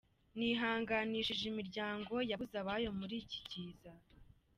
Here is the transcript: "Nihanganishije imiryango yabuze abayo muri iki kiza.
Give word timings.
"Nihanganishije 0.37 1.43
imiryango 1.51 2.13
yabuze 2.29 2.55
abayo 2.63 2.89
muri 2.99 3.15
iki 3.23 3.39
kiza. 3.49 3.91